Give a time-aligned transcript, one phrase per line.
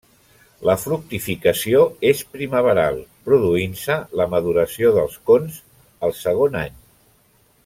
[0.67, 5.61] La fructificació és primaveral, produint-se la maduració dels cons
[6.09, 6.79] el segon any.